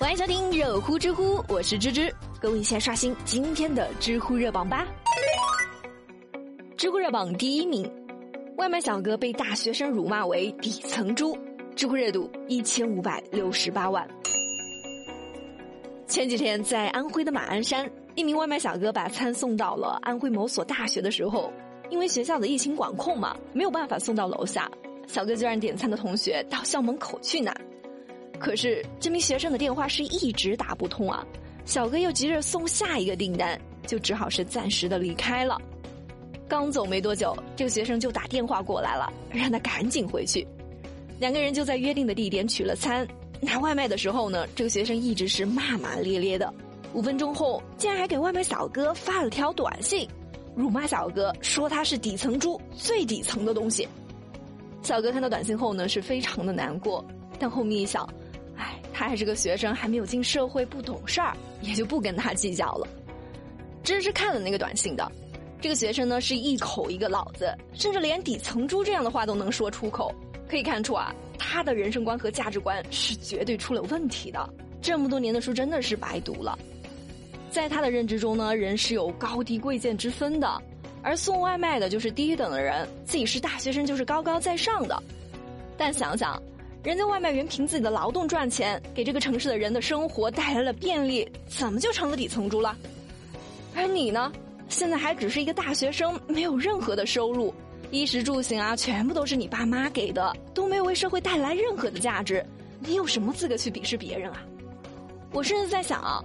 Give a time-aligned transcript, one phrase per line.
[0.00, 2.10] 欢迎收听热乎知乎，我是芝芝，
[2.40, 4.86] 跟我一起刷新今天的知乎热榜吧。
[6.74, 7.88] 知乎热榜第一名，
[8.56, 11.36] 外卖小哥被大学生辱骂为底层猪，
[11.76, 14.08] 知乎热度一千五百六十八万。
[16.08, 21.52] 前几天在安徽的马鞍山，一名外卖小哥把餐送到了安徽某所大学的时候，
[21.90, 24.68] 因为学校的疫情管控嘛，没有办法送到楼下，
[25.06, 27.54] 小哥就让点餐的同学到校门口去拿。
[28.40, 31.24] 可是这名学生的电话是一直打不通啊，
[31.66, 35.60] 小哥又急着送下一个订单，就只好是暂时的离开了。
[36.48, 40.44] 刚走没多久，这个学生就打电话过来了，让他赶紧回去。
[41.20, 43.06] 两个人就在约定的地点取了餐。
[43.42, 46.52] 拿外卖的时候呢，这个学生一直是骂骂咧咧的。
[46.92, 50.08] 五分钟后，竟然还给外卖小哥发了条短信，
[50.56, 53.86] 辱骂小哥，说他是底层猪，最底层的东西。
[54.82, 57.04] 小哥看到短信后呢，是非常的难过，
[57.38, 58.08] 但后面一想，
[59.00, 62.86] 他还是个学生，还没有进社会，不懂事儿，也就不跟他计较了。
[63.82, 65.10] 芝芝看了那个短信的，
[65.58, 70.14] 这个学生呢是一口一个老子，甚至连底层猪这样的话都能说出口，
[70.46, 71.14] 可以看出啊。
[71.38, 74.46] 他的人生观和价值观是绝对出了问题的，
[74.82, 76.58] 这么多年的书真的是白读了。
[77.50, 80.62] 在他的认知中呢，人是有高低贵贱之分的，
[81.00, 85.02] 而送外卖的就是低等的人，自己是大学生就是高高在上的。
[85.78, 86.38] 但想想，
[86.82, 92.74] 人家外卖员凭自己的劳动赚钱，给这个城市的人的生活带来了便利，怎么就成了底层猪了？
[93.74, 94.32] 而你呢，
[94.70, 97.54] 现在还只是一个大学生，没有任何的收入。
[97.90, 102.42] 衣食住行啊，全部都是你爸妈给的，都没有为社会带来任何的价值，
[102.78, 104.42] 你有什么资格去鄙视别人啊？
[105.32, 106.24] 我甚至在想，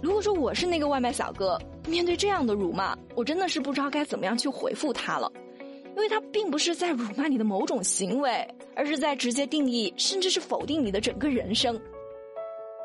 [0.00, 5.32] 如果说我是那个外卖小哥，面对这样的辱骂，我真的是不知道该怎么样去回复他了，
[5.96, 11.80] 因为他并不是在辱骂你的某种行为，而是在直接定义甚至是否定你的整个人生。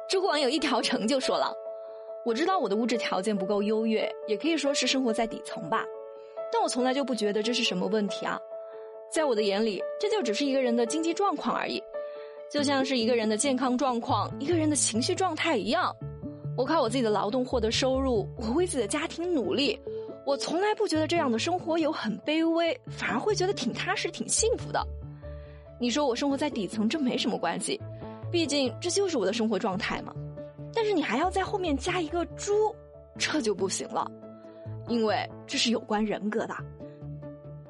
[0.09, 1.54] 知乎网友一条成就说了
[2.26, 5.86] ：“我知道我的物质条件不够优越，也可以说是生活在底层吧。”
[6.54, 8.39] 但我从来就不觉得这是什么问题啊，
[9.14, 11.83] 在我的眼里，这就只是一个人的经济状况而已，
[12.50, 15.94] 就像是一个人的健康状况、一个人的情绪状态一样。
[16.58, 19.80] 我靠我自己的劳动获得收入，我为自己的家庭努力，
[20.26, 24.82] 我从来不觉得这样的生活有很卑微，反而会觉得挺踏实、挺幸福的。
[25.80, 27.80] 你说我生活在底层，这没什么关系，
[28.32, 30.14] 毕竟这就是我的生活状态嘛。
[30.73, 32.54] 但是你还要在后面加一个“猪”，
[33.17, 34.09] 这就不行了。
[34.87, 36.55] 因为这是有关人格的，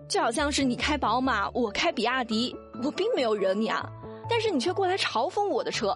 [0.08, 3.90] 就好像是你开宝马，我开比亚迪，我并没有惹你啊，
[4.30, 5.96] 但是你却过来嘲讽我的车。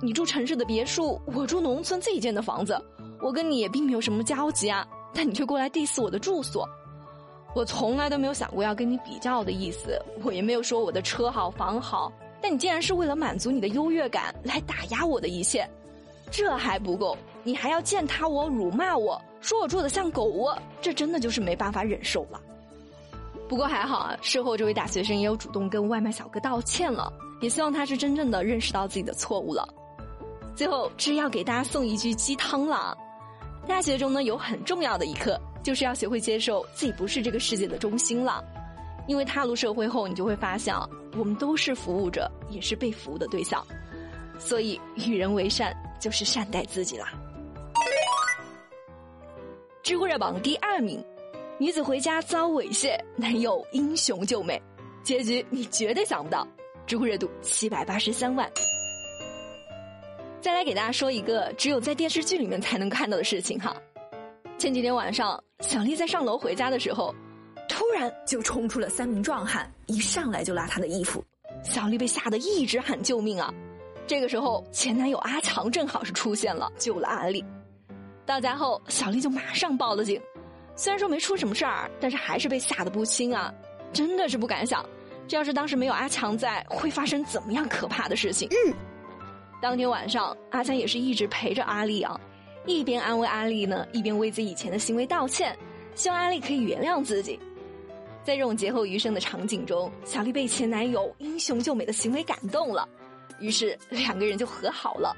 [0.00, 2.80] 你住城市的别墅，我住农村自己建的房子，
[3.20, 6.68] 我跟你也并没有什么交集啊，但你却过来 diss 我的住所。
[7.54, 15.68] 我从来都没有想过要跟你比较的意思，我也没有说我的车好房好，但你竟然是为了满足你的优越感来打压我的一切，
[16.30, 19.20] 这还不够，你还要践踏我、辱骂我。
[19.40, 22.40] 说我住的像狗窝，这真的就是没办法忍受了。
[23.48, 29.68] 不过还好啊，事后这位大学生也有主动跟外卖小哥道歉了，也希望他是真正的认识到自己的错误了。
[30.54, 32.96] 最后，是要给大家送一句鸡汤了：
[33.68, 38.42] 大学中呢，有很重要的一课，就是要学会接受自己不是这个世界的中心了。
[39.06, 40.74] 因为踏入社会后，你就会发现，
[41.16, 43.64] 我们都是服务者，也是被服务的对象。
[44.38, 47.12] 所以，与人为善，就是善待自己啦。
[49.82, 51.02] 知乎热榜第二名，
[51.58, 54.60] 女子回家遭猥亵，男友英雄救美，
[55.02, 56.46] 结局你绝对想不到。
[56.86, 58.48] 知乎热度七百八十三万。
[60.40, 63.76] 再来给大家说一个只有在电视剧里面才能看到的事情哈。
[64.56, 67.14] 前几天晚上，小丽在上楼回家的时候，
[67.68, 71.22] 突然就冲出了三名壮汉，一上来就拉她的衣服，
[71.62, 73.52] 小丽被吓得一直喊救命啊。
[74.06, 77.44] 这个时候，前男友阿强正好是出现了，救了阿丽。
[78.24, 80.20] 到家后，小丽就马上报了警。
[80.74, 83.52] 虽然说没出什么事儿，但是还是被吓得不轻啊！
[83.92, 84.84] 真的是不敢想，
[85.28, 88.48] 这要是当时没有阿强在，会发生怎么样可怕的事情？
[88.48, 88.74] 嗯。
[89.60, 92.18] 当天晚上，阿强也是一直陪着阿丽啊，
[92.64, 95.56] 一边安慰阿丽呢，一边为自己以前的行为道歉，
[95.94, 97.38] 希望阿丽可以原谅自己。
[98.24, 102.88] 在这种劫后余生的场景中，小丽被前男友英雄救美的行为感动了，
[103.38, 105.14] 于是两个人就和好了。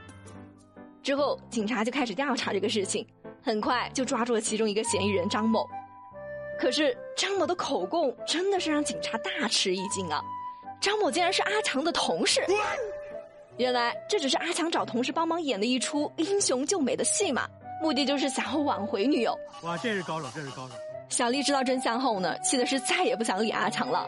[1.04, 3.06] 之后，警察就开始调查这个事情，
[3.42, 5.68] 很快就抓住了其中一个嫌疑人张某。
[6.58, 10.20] 可是张某的口供真的是让警察大吃一惊啊！
[10.80, 12.40] 张某竟然是阿强的同事。
[13.58, 17.49] 原来这只是阿强找同事帮忙演的一出英雄救美的戏码，
[17.82, 19.38] 目的就是想要挽回女友。
[19.62, 20.75] 哇，这是高手，这是高手！
[21.08, 24.06] 小丽知道真相后呢，气的是再也不想理阿强了。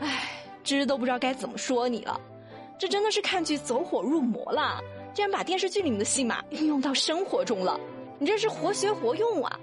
[0.00, 0.30] 唉，
[0.62, 2.20] 芝都不知道该怎么说你了，
[2.78, 4.80] 这真的是看剧走火入魔了。
[5.12, 7.78] 竟然把电视剧里面的戏码运用到生活中了，
[8.18, 9.60] 你这是活学活用啊！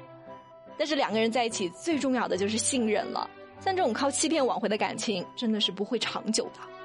[0.78, 3.30] 但是两个人在一起最重要的就是信任了，
[3.60, 6.81] 像这种靠欺骗挽回的感情，真的是不会长久的。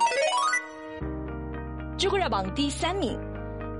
[1.98, 3.18] 知乎热榜第三名，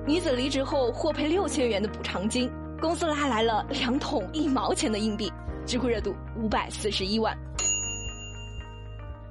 [0.07, 5.31] 女子离职后获赔六千元的补偿金，公司拉来了两桶一毛钱的硬币，
[5.67, 7.37] 知乎热度五百四十一万。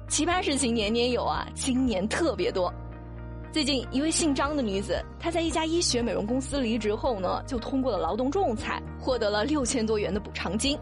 [0.06, 2.72] 奇葩事情年年有啊，今年特别多。
[3.52, 10.78] 最近，一位姓张的女子，她在一家医学美容公司离职后呢，就通过了劳动仲裁，获得了六千多元的补偿金。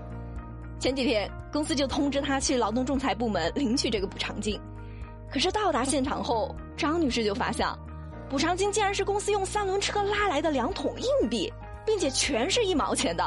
[0.79, 4.61] 前几天，公司就通知她去劳动仲裁部门领取这个补偿金。
[5.33, 7.67] 可是到达现场后，张女士就发现，
[8.35, 11.53] 补偿金竟然是公司用三轮车拉来的两桶硬币，
[11.87, 13.25] 并且全是一毛钱的。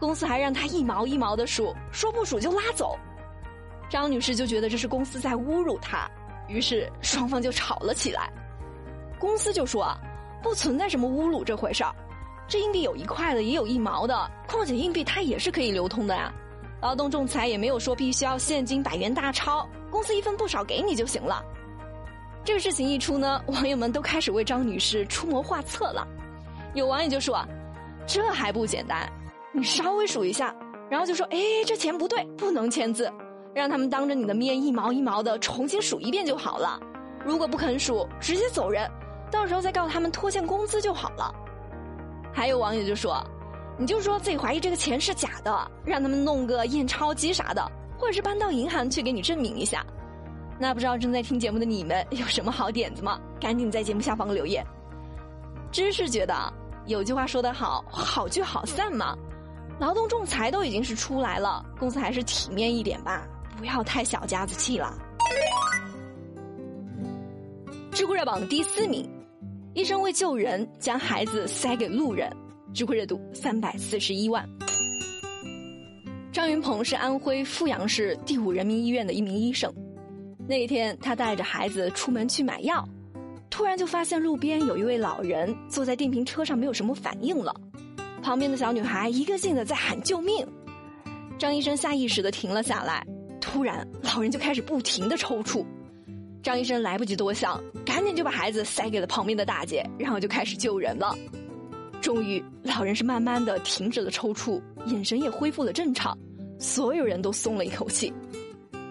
[0.00, 2.98] 公司还让他一毛一毛的数，说不数就拉走。
[3.88, 6.10] 张女士就觉得这是公司在侮辱她，
[6.48, 8.28] 于是双方就吵了起来。
[9.20, 10.00] 公司就说啊，
[10.42, 11.94] 不存在什么侮辱这回事儿，
[12.48, 16.34] 这硬币有一块的，也有一毛的，况且硬币它也是可以流通的呀。
[16.82, 21.40] 劳动仲裁也没有说必须要现金百元大钞，公司一分不少给你就行了。
[22.44, 26.06] 这个事情一出呢，网友们都开始为张女士出谋划策了。
[26.74, 27.42] 有网友就说，
[28.06, 29.10] 这还不简单，
[29.50, 30.54] 你稍微数一下，
[30.90, 33.10] 然后就说，哎，这钱不对，不能签字，
[33.54, 36.78] 让他们当着你的面一毛一毛的重新数一遍就好了。
[37.24, 38.86] 如果不肯数，直接走人。
[39.30, 41.34] 到时候再告他们拖欠工资就好了。
[42.30, 43.24] 还有网友就说
[43.78, 47.66] ：“你就说自己怀疑这个钱是假的，让他们弄个验钞机啥的，
[47.98, 49.82] 或者是搬到银行去给你证明一下。”
[50.58, 53.20] 那不知道正在听节目的你们有什么好点子吗？
[53.40, 54.64] 赶紧在节目下方留言。
[55.72, 56.34] 知识觉得
[56.86, 59.16] 有句话说得好，好聚好散嘛。
[59.80, 63.26] 劳动仲裁都已经是出来了，公司还是体面一点吧，
[63.58, 64.96] 不要太小家子气了。
[67.90, 69.08] 知乎热榜第四名，
[69.74, 72.30] 医生为救人将孩子塞给路人，
[72.72, 74.48] 知乎热度三百四十一万。
[76.32, 79.72] 张云鹏是安徽阜阳市第五人民医院的一名医生，
[80.46, 82.86] 那一天他带着孩子出门去买药，
[83.48, 87.54] 突然就发现路边有一位老人坐在电瓶车上没有什么反应了，
[88.22, 90.46] 旁边的小女孩一个劲的在喊救命，
[91.38, 93.06] 张医生下意识的停了下来，
[93.40, 95.64] 突然老人就开始不停的抽搐。
[96.42, 101.16] 张医生来不及多想，赶紧就把孩子塞给了旁边的大姐，然后就开始救人了。
[102.02, 106.14] 终于，老人是慢慢的停止了抽搐，眼神也恢复了正常，
[106.58, 108.12] 所有人都松了一口气。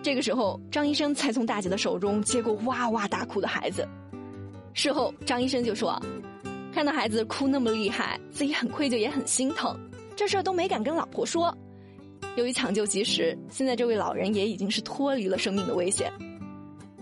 [0.03, 3.87] 这个时候，张医生才从大姐的手中接过哇哇大哭的孩子。
[4.73, 5.97] 事后，张医生就说
[6.75, 9.79] ：“看到孩子哭那么厉害，自己很愧疚也很心疼，
[10.13, 11.57] 这事儿都没敢跟老婆说。
[12.35, 16.11] 由于抢救及时，现在这位老人也已经是脱离了生命的危险。”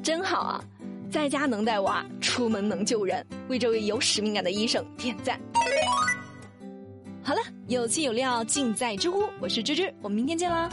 [0.04, 0.64] 真好啊，
[1.10, 5.42] 在家能带娃，出门能救人，为这位有使命感的医生点赞。
[7.24, 10.70] 好了，有气有料尽在知乎，我是芝芝，我们明天见啦。